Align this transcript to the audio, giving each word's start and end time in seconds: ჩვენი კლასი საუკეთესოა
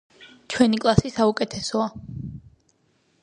ჩვენი 0.53 0.79
კლასი 0.85 1.11
საუკეთესოა 1.17 1.87